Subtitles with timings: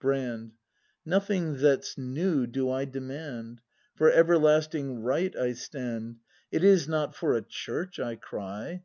[0.00, 0.52] Brand.
[1.06, 3.62] Nothing that's new do I demand;
[3.94, 6.16] For Everlasting Right I stand.
[6.52, 8.82] It is not for a Church I cry.